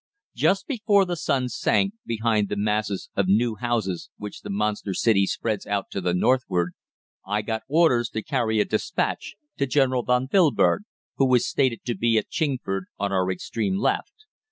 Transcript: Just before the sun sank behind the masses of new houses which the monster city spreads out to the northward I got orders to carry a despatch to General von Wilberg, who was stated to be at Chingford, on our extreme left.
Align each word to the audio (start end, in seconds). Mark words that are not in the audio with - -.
Just 0.35 0.65
before 0.65 1.05
the 1.05 1.15
sun 1.15 1.47
sank 1.47 1.93
behind 2.07 2.49
the 2.49 2.55
masses 2.55 3.11
of 3.15 3.27
new 3.27 3.53
houses 3.57 4.09
which 4.17 4.41
the 4.41 4.49
monster 4.49 4.95
city 4.95 5.27
spreads 5.27 5.67
out 5.67 5.91
to 5.91 6.01
the 6.01 6.15
northward 6.15 6.73
I 7.23 7.43
got 7.43 7.61
orders 7.67 8.09
to 8.15 8.23
carry 8.23 8.59
a 8.59 8.65
despatch 8.65 9.35
to 9.57 9.67
General 9.67 10.01
von 10.01 10.27
Wilberg, 10.33 10.85
who 11.17 11.27
was 11.27 11.47
stated 11.47 11.81
to 11.85 11.93
be 11.95 12.17
at 12.17 12.31
Chingford, 12.31 12.85
on 12.97 13.11
our 13.11 13.29
extreme 13.31 13.77
left. 13.77 14.25